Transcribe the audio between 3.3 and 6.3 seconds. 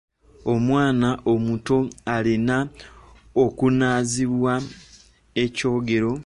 okunaazibwa ekyogero.